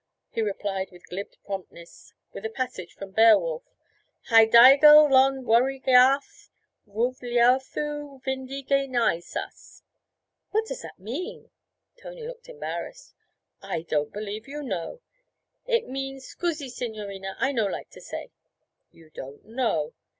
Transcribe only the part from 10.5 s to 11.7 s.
does that mean?'